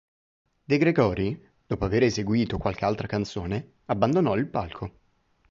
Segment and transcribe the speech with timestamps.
[0.65, 4.95] De Gregori, dopo avere eseguito qualche altra canzone, abbandonò il palco.